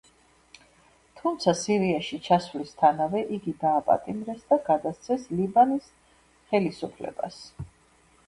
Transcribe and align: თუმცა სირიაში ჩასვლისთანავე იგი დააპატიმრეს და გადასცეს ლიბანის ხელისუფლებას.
თუმცა 1.17 1.51
სირიაში 1.57 2.17
ჩასვლისთანავე 2.27 3.21
იგი 3.37 3.53
დააპატიმრეს 3.65 4.41
და 4.53 4.59
გადასცეს 4.71 5.29
ლიბანის 5.41 5.91
ხელისუფლებას. 6.55 7.39